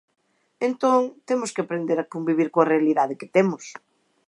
Entón 0.67 1.01
temos 1.29 1.49
que 1.53 1.61
aprender 1.63 1.97
a 1.99 2.09
convivir 2.13 2.47
coa 2.53 2.69
realidade 2.73 3.19
que 3.19 3.31
temos. 3.35 3.63